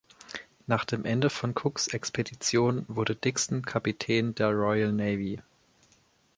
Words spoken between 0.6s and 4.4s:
Nach dem Ende von Cooks Expedition wurde Dixon Kapitän in